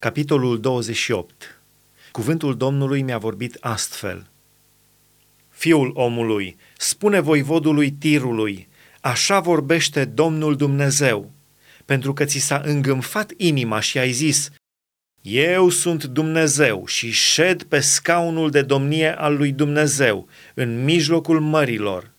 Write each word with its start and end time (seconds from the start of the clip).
Capitolul 0.00 0.60
28 0.60 1.60
Cuvântul 2.10 2.56
Domnului 2.56 3.02
mi-a 3.02 3.18
vorbit 3.18 3.56
astfel. 3.60 4.30
Fiul 5.48 5.90
omului, 5.94 6.56
spune 6.76 7.20
voivodului 7.20 7.90
tirului, 7.90 8.68
așa 9.00 9.40
vorbește 9.40 10.04
Domnul 10.04 10.56
Dumnezeu, 10.56 11.30
pentru 11.84 12.12
că 12.12 12.24
ți 12.24 12.38
s-a 12.38 12.62
îngânfat 12.64 13.32
inima 13.36 13.80
și 13.80 13.98
ai 13.98 14.10
zis, 14.10 14.50
eu 15.22 15.68
sunt 15.68 16.04
Dumnezeu 16.04 16.86
și 16.86 17.10
șed 17.10 17.62
pe 17.62 17.80
scaunul 17.80 18.50
de 18.50 18.62
domnie 18.62 19.18
al 19.18 19.36
lui 19.36 19.52
Dumnezeu 19.52 20.28
în 20.54 20.84
mijlocul 20.84 21.40
mărilor. 21.40 22.10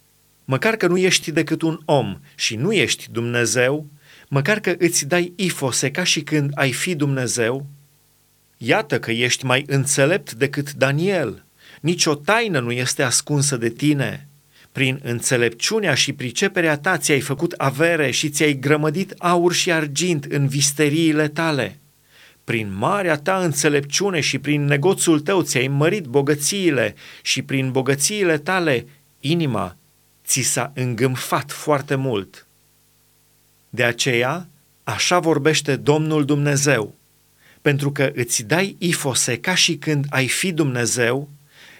Măcar 0.45 0.75
că 0.75 0.87
nu 0.87 0.97
ești 0.97 1.31
decât 1.31 1.61
un 1.61 1.79
om 1.85 2.19
și 2.35 2.55
nu 2.55 2.73
ești 2.73 3.11
Dumnezeu, 3.11 3.87
măcar 4.29 4.59
că 4.59 4.75
îți 4.77 5.07
dai 5.07 5.33
ifose 5.35 5.91
ca 5.91 6.03
și 6.03 6.21
când 6.21 6.51
ai 6.53 6.71
fi 6.71 6.95
Dumnezeu, 6.95 7.65
iată 8.57 8.99
că 8.99 9.11
ești 9.11 9.45
mai 9.45 9.63
înțelept 9.67 10.33
decât 10.33 10.73
Daniel, 10.73 11.45
nici 11.81 12.05
o 12.05 12.15
taină 12.15 12.59
nu 12.59 12.71
este 12.71 13.03
ascunsă 13.03 13.57
de 13.57 13.69
tine. 13.69 14.27
Prin 14.71 14.99
înțelepciunea 15.03 15.93
și 15.93 16.13
priceperea 16.13 16.77
ta 16.77 16.97
ți-ai 16.97 17.19
făcut 17.19 17.51
avere 17.51 18.11
și 18.11 18.29
ți-ai 18.29 18.53
grămădit 18.53 19.13
aur 19.17 19.53
și 19.53 19.71
argint 19.71 20.25
în 20.25 20.47
visteriile 20.47 21.27
tale. 21.27 21.79
Prin 22.43 22.75
marea 22.77 23.17
ta 23.17 23.37
înțelepciune 23.37 24.19
și 24.19 24.39
prin 24.39 24.65
negoțul 24.65 25.19
tău 25.19 25.41
ți-ai 25.41 25.67
mărit 25.67 26.05
bogățiile 26.05 26.95
și 27.21 27.41
prin 27.41 27.71
bogățiile 27.71 28.37
tale 28.37 28.85
inima 29.19 29.77
ți 30.25 30.41
s-a 30.41 30.71
îngâmfat 30.75 31.51
foarte 31.51 31.95
mult. 31.95 32.48
De 33.69 33.83
aceea, 33.83 34.47
așa 34.83 35.19
vorbește 35.19 35.75
Domnul 35.75 36.25
Dumnezeu, 36.25 36.95
pentru 37.61 37.91
că 37.91 38.11
îți 38.15 38.43
dai 38.43 38.75
ifose 38.79 39.37
ca 39.37 39.55
și 39.55 39.75
când 39.75 40.05
ai 40.09 40.27
fi 40.27 40.51
Dumnezeu, 40.51 41.29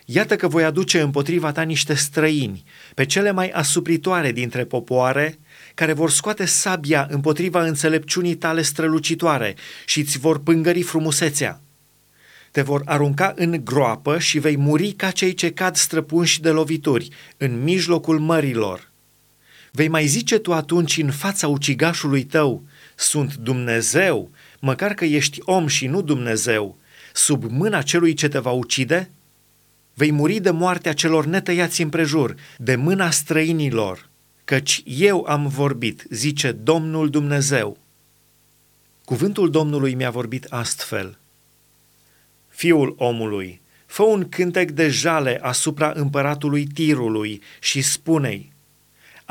iată 0.05 0.35
că 0.35 0.47
voi 0.47 0.63
aduce 0.63 0.99
împotriva 0.99 1.51
ta 1.51 1.61
niște 1.61 1.93
străini, 1.93 2.63
pe 2.93 3.05
cele 3.05 3.31
mai 3.31 3.49
asupritoare 3.49 4.31
dintre 4.31 4.65
popoare, 4.65 5.39
care 5.73 5.93
vor 5.93 6.09
scoate 6.09 6.45
sabia 6.45 7.07
împotriva 7.09 7.63
înțelepciunii 7.63 8.35
tale 8.35 8.61
strălucitoare 8.61 9.55
și 9.85 9.99
îți 9.99 10.19
vor 10.19 10.39
pângări 10.39 10.81
frumusețea. 10.81 11.61
Te 12.51 12.61
vor 12.61 12.81
arunca 12.85 13.33
în 13.35 13.61
groapă 13.63 14.19
și 14.19 14.39
vei 14.39 14.57
muri 14.57 14.91
ca 14.91 15.11
cei 15.11 15.33
ce 15.33 15.51
cad 15.51 15.75
străpunși 15.75 16.41
de 16.41 16.49
lovituri, 16.49 17.09
în 17.37 17.63
mijlocul 17.63 18.19
mărilor. 18.19 18.88
Vei 19.71 19.87
mai 19.87 20.05
zice 20.05 20.37
tu 20.37 20.53
atunci 20.53 20.97
în 20.97 21.11
fața 21.11 21.47
ucigașului 21.47 22.23
tău, 22.23 22.63
sunt 22.95 23.35
Dumnezeu, 23.35 24.31
măcar 24.59 24.93
că 24.93 25.05
ești 25.05 25.39
om 25.41 25.67
și 25.67 25.87
nu 25.87 26.01
Dumnezeu, 26.01 26.77
sub 27.13 27.43
mâna 27.43 27.81
celui 27.81 28.13
ce 28.13 28.27
te 28.27 28.39
va 28.39 28.51
ucide? 28.51 29.09
Vei 29.93 30.11
muri 30.11 30.39
de 30.39 30.49
moartea 30.49 30.93
celor 30.93 31.25
netăiați 31.25 31.81
împrejur, 31.81 32.35
de 32.57 32.75
mâna 32.75 33.09
străinilor, 33.09 34.09
căci 34.43 34.81
eu 34.85 35.25
am 35.27 35.47
vorbit, 35.47 36.05
zice 36.09 36.51
Domnul 36.51 37.09
Dumnezeu. 37.09 37.77
Cuvântul 39.05 39.49
Domnului 39.49 39.93
mi-a 39.93 40.09
vorbit 40.09 40.45
astfel. 40.49 41.17
Fiul 42.47 42.95
omului, 42.97 43.61
fă 43.85 44.03
un 44.03 44.29
cântec 44.29 44.71
de 44.71 44.89
jale 44.89 45.39
asupra 45.41 45.91
împăratului 45.95 46.65
Tirului 46.65 47.41
și 47.59 47.81
spune-i, 47.81 48.51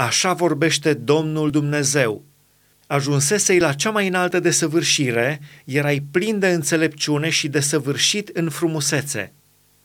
Așa 0.00 0.32
vorbește 0.32 0.94
Domnul 0.94 1.50
Dumnezeu. 1.50 2.24
Ajunsesei 2.86 3.58
la 3.58 3.72
cea 3.72 3.90
mai 3.90 4.08
înaltă 4.08 4.40
desăvârșire, 4.40 5.40
erai 5.64 6.06
plin 6.10 6.38
de 6.38 6.48
înțelepciune 6.48 7.28
și 7.28 7.48
desăvârșit 7.48 8.28
în 8.28 8.50
frumusețe. 8.50 9.32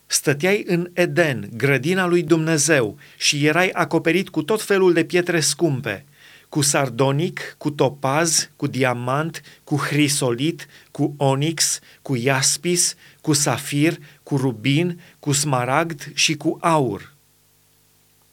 Stăteai 0.05 0.63
în 0.67 0.89
Eden, 0.93 1.49
grădina 1.57 2.05
lui 2.05 2.23
Dumnezeu, 2.23 2.97
și 3.17 3.45
erai 3.45 3.69
acoperit 3.69 4.29
cu 4.29 4.43
tot 4.43 4.61
felul 4.61 4.93
de 4.93 5.03
pietre 5.03 5.39
scumpe, 5.39 6.05
cu 6.49 6.61
sardonic, 6.61 7.55
cu 7.57 7.69
topaz, 7.69 8.49
cu 8.55 8.67
diamant, 8.67 9.41
cu 9.63 9.75
hrisolit, 9.75 10.67
cu 10.91 11.13
onix, 11.17 11.79
cu 12.01 12.15
iaspis, 12.15 12.95
cu 13.21 13.33
safir, 13.33 13.97
cu 14.23 14.37
rubin, 14.37 15.01
cu 15.19 15.31
smaragd 15.31 16.11
și 16.13 16.35
cu 16.35 16.57
aur. 16.61 17.12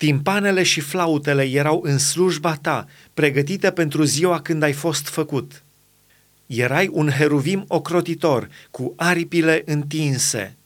Timpanele 0.01 0.63
și 0.63 0.81
flautele 0.81 1.43
erau 1.43 1.81
în 1.85 1.99
slujba 1.99 2.55
ta, 2.55 2.87
pregătite 3.15 3.71
pentru 3.71 4.03
ziua 4.03 4.41
când 4.41 4.63
ai 4.63 4.73
fost 4.73 5.09
făcut. 5.09 5.63
Erai 6.47 6.89
un 6.93 7.09
heruvim 7.09 7.65
ocrotitor, 7.69 8.49
cu 8.71 8.93
aripile 8.97 9.63
întinse. 9.65 10.57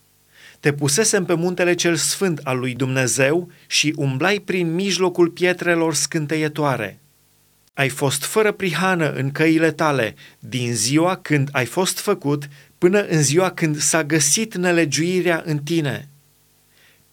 Te 0.60 0.72
pusesem 0.72 1.24
pe 1.24 1.34
muntele 1.34 1.74
cel 1.74 1.96
sfânt 1.96 2.38
al 2.38 2.58
lui 2.58 2.74
Dumnezeu 2.74 3.50
și 3.66 3.92
umblai 3.96 4.38
prin 4.44 4.74
mijlocul 4.74 5.28
pietrelor 5.28 5.94
scânteietoare. 5.94 6.98
Ai 7.72 7.88
fost 7.88 8.24
fără 8.24 8.52
prihană 8.52 9.12
în 9.12 9.30
căile 9.30 9.70
tale, 9.70 10.14
din 10.38 10.74
ziua 10.74 11.16
când 11.16 11.48
ai 11.52 11.64
fost 11.64 11.98
făcut 11.98 12.48
până 12.78 13.06
în 13.06 13.22
ziua 13.22 13.50
când 13.50 13.78
s-a 13.78 14.04
găsit 14.04 14.56
nelegiuirea 14.56 15.42
în 15.46 15.58
tine– 15.58 16.08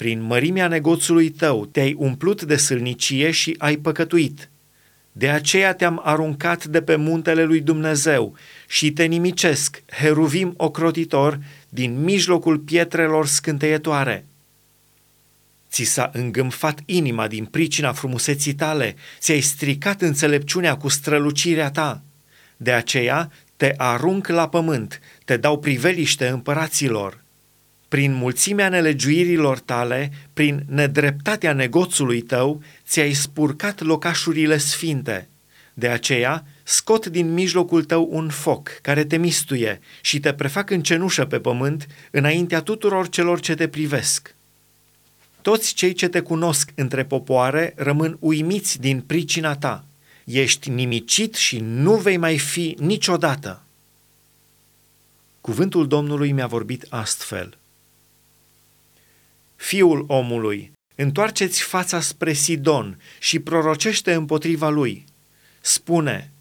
prin 0.01 0.21
mărimea 0.21 0.67
negoțului 0.67 1.29
tău 1.29 1.65
te-ai 1.65 1.95
umplut 1.97 2.43
de 2.43 2.55
sâlnicie 2.55 3.31
și 3.31 3.55
ai 3.57 3.75
păcătuit. 3.75 4.49
De 5.11 5.29
aceea 5.29 5.73
te-am 5.73 6.01
aruncat 6.03 6.65
de 6.65 6.81
pe 6.81 6.95
muntele 6.95 7.43
lui 7.43 7.61
Dumnezeu 7.61 8.35
și 8.67 8.91
te 8.91 9.03
nimicesc, 9.03 9.83
heruvim 9.91 10.53
ocrotitor, 10.57 11.39
din 11.69 12.03
mijlocul 12.03 12.57
pietrelor 12.57 13.27
scânteietoare. 13.27 14.25
Ți 15.71 15.83
s-a 15.83 16.09
îngâmfat 16.13 16.79
inima 16.85 17.27
din 17.27 17.45
pricina 17.45 17.93
frumuseții 17.93 18.53
tale, 18.53 18.95
ți-ai 19.19 19.39
stricat 19.39 20.01
înțelepciunea 20.01 20.77
cu 20.77 20.87
strălucirea 20.87 21.71
ta. 21.71 22.01
De 22.57 22.71
aceea 22.71 23.31
te 23.57 23.73
arunc 23.77 24.27
la 24.27 24.49
pământ, 24.49 24.99
te 25.25 25.37
dau 25.37 25.59
priveliște 25.59 26.27
împăraților 26.27 27.21
prin 27.91 28.13
mulțimea 28.13 28.69
nelegiuirilor 28.69 29.59
tale, 29.59 30.11
prin 30.33 30.63
nedreptatea 30.67 31.53
negoțului 31.53 32.21
tău, 32.21 32.61
ți-ai 32.87 33.13
spurcat 33.13 33.81
locașurile 33.81 34.57
sfinte. 34.57 35.27
De 35.73 35.87
aceea, 35.87 36.45
scot 36.63 37.05
din 37.05 37.33
mijlocul 37.33 37.83
tău 37.83 38.07
un 38.11 38.29
foc 38.29 38.69
care 38.81 39.03
te 39.03 39.17
mistuie 39.17 39.79
și 40.01 40.19
te 40.19 40.33
prefac 40.33 40.69
în 40.69 40.81
cenușă 40.81 41.25
pe 41.25 41.39
pământ 41.39 41.87
înaintea 42.11 42.61
tuturor 42.61 43.09
celor 43.09 43.39
ce 43.39 43.55
te 43.55 43.67
privesc. 43.67 44.35
Toți 45.41 45.73
cei 45.73 45.93
ce 45.93 46.07
te 46.07 46.19
cunosc 46.19 46.71
între 46.75 47.05
popoare 47.05 47.73
rămân 47.75 48.17
uimiți 48.19 48.79
din 48.79 49.01
pricina 49.01 49.55
ta. 49.55 49.85
Ești 50.23 50.69
nimicit 50.69 51.35
și 51.35 51.59
nu 51.59 51.95
vei 51.95 52.17
mai 52.17 52.37
fi 52.37 52.75
niciodată. 52.79 53.63
Cuvântul 55.41 55.87
Domnului 55.87 56.31
mi-a 56.31 56.47
vorbit 56.47 56.85
astfel– 56.89 57.55
Fiul 59.61 60.03
omului, 60.07 60.71
întoarceți 60.95 61.61
fața 61.61 61.99
spre 61.99 62.33
Sidon 62.33 62.99
și 63.19 63.39
prorocește 63.39 64.13
împotriva 64.13 64.69
lui. 64.69 65.05
Spune, 65.59 66.31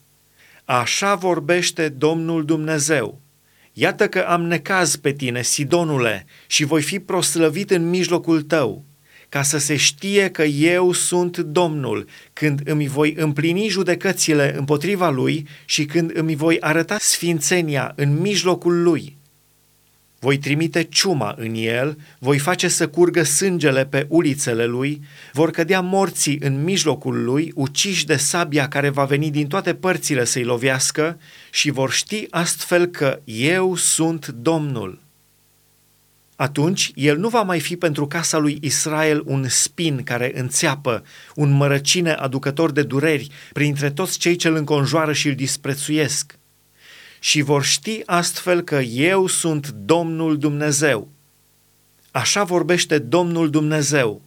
așa 0.65 1.15
vorbește 1.15 1.89
Domnul 1.89 2.45
Dumnezeu. 2.45 3.21
Iată 3.73 4.09
că 4.09 4.19
am 4.19 4.43
necaz 4.43 4.97
pe 4.97 5.13
tine, 5.13 5.43
Sidonule, 5.43 6.27
și 6.47 6.65
voi 6.65 6.83
fi 6.83 6.99
proslăvit 6.99 7.71
în 7.71 7.89
mijlocul 7.89 8.43
tău, 8.43 8.85
ca 9.29 9.43
să 9.43 9.59
se 9.59 9.77
știe 9.77 10.31
că 10.31 10.43
eu 10.43 10.93
sunt 10.93 11.39
Domnul, 11.39 12.09
când 12.33 12.61
îmi 12.65 12.89
voi 12.89 13.15
împlini 13.17 13.69
judecățile 13.69 14.57
împotriva 14.57 15.11
lui 15.11 15.49
și 15.65 15.85
când 15.85 16.17
îmi 16.17 16.37
voi 16.37 16.61
arăta 16.61 16.99
sfințenia 16.99 17.93
în 17.97 18.21
mijlocul 18.21 18.83
lui 18.83 19.19
voi 20.21 20.39
trimite 20.39 20.83
ciuma 20.83 21.35
în 21.39 21.55
el, 21.55 21.99
voi 22.19 22.39
face 22.39 22.69
să 22.69 22.89
curgă 22.89 23.23
sângele 23.23 23.85
pe 23.85 24.07
ulițele 24.09 24.65
lui, 24.65 25.01
vor 25.33 25.51
cădea 25.51 25.81
morții 25.81 26.39
în 26.41 26.63
mijlocul 26.65 27.25
lui, 27.25 27.53
uciși 27.55 28.07
de 28.07 28.17
sabia 28.17 28.69
care 28.69 28.89
va 28.89 29.05
veni 29.05 29.31
din 29.31 29.47
toate 29.47 29.75
părțile 29.75 30.25
să-i 30.25 30.45
lovească 30.45 31.19
și 31.51 31.71
vor 31.71 31.91
ști 31.91 32.27
astfel 32.31 32.87
că 32.87 33.21
eu 33.25 33.77
sunt 33.77 34.27
Domnul. 34.27 34.99
Atunci 36.37 36.93
el 36.95 37.19
nu 37.19 37.29
va 37.29 37.43
mai 37.43 37.61
fi 37.61 37.77
pentru 37.77 38.07
casa 38.07 38.39
lui 38.39 38.59
Israel 38.61 39.23
un 39.25 39.49
spin 39.49 40.03
care 40.03 40.33
înțeapă, 40.35 41.05
un 41.35 41.51
mărăcine 41.51 42.13
aducător 42.13 42.71
de 42.71 42.83
dureri 42.83 43.29
printre 43.53 43.91
toți 43.91 44.19
cei 44.19 44.37
ce 44.37 44.49
îl 44.49 44.55
înconjoară 44.55 45.13
și 45.13 45.29
îl 45.29 45.35
disprețuiesc, 45.35 46.39
și 47.21 47.41
vor 47.41 47.65
ști 47.65 48.03
astfel 48.07 48.61
că 48.61 48.81
eu 48.81 49.27
sunt 49.27 49.69
Domnul 49.69 50.39
Dumnezeu. 50.39 51.09
Așa 52.11 52.45
vorbește 52.45 52.99
Domnul 52.99 53.51
Dumnezeu. 53.51 54.23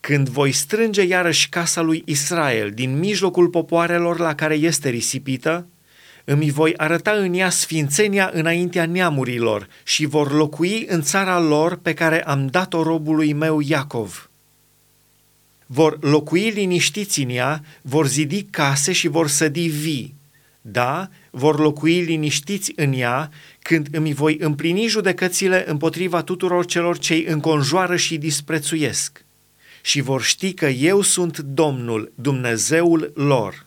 Când 0.00 0.28
voi 0.28 0.52
strânge 0.52 1.02
iarăși 1.02 1.48
casa 1.48 1.80
lui 1.80 2.02
Israel 2.06 2.70
din 2.70 2.98
mijlocul 2.98 3.48
popoarelor 3.48 4.18
la 4.18 4.34
care 4.34 4.54
este 4.54 4.88
risipită, 4.88 5.66
Îmi 6.26 6.50
voi 6.50 6.76
arăta 6.76 7.10
în 7.10 7.34
ea 7.34 7.50
sfințenia 7.50 8.30
înaintea 8.32 8.86
neamurilor 8.86 9.68
și 9.82 10.04
vor 10.04 10.32
locui 10.32 10.84
în 10.88 11.02
țara 11.02 11.38
lor 11.38 11.76
pe 11.76 11.94
care 11.94 12.22
am 12.22 12.46
dat-o 12.46 12.82
robului 12.82 13.32
meu 13.32 13.60
Iacov. 13.60 14.30
Vor 15.66 15.98
locui 16.00 16.50
liniștiți 16.50 17.20
în 17.20 17.30
ea, 17.30 17.64
vor 17.82 18.06
zidi 18.06 18.42
case 18.42 18.92
și 18.92 19.08
vor 19.08 19.28
sădi 19.28 19.68
vii. 19.68 20.14
Da, 20.66 21.08
vor 21.30 21.58
locui 21.58 22.00
liniștiți 22.00 22.72
în 22.76 22.92
ea 22.92 23.30
când 23.62 23.88
îmi 23.92 24.14
voi 24.14 24.36
împlini 24.40 24.86
judecățile 24.86 25.70
împotriva 25.70 26.22
tuturor 26.22 26.64
celor 26.66 26.98
ce 26.98 27.24
înconjoară 27.28 27.96
și 27.96 28.18
disprețuiesc. 28.18 29.24
Și 29.82 30.00
vor 30.00 30.22
ști 30.22 30.54
că 30.54 30.66
eu 30.66 31.00
sunt 31.00 31.38
Domnul, 31.38 32.12
Dumnezeul 32.14 33.12
lor. 33.14 33.63